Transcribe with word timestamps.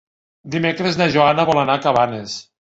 Dimecres 0.55 0.97
na 1.01 1.07
Joana 1.17 1.45
vol 1.51 1.63
anar 1.65 1.77
a 1.79 1.83
Cabanes. 1.85 2.41